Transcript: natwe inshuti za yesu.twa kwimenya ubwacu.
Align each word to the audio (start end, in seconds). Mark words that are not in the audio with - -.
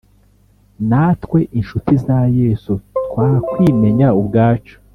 natwe 0.89 1.39
inshuti 1.59 1.91
za 2.05 2.19
yesu.twa 2.39 3.27
kwimenya 3.49 4.07
ubwacu. 4.19 4.75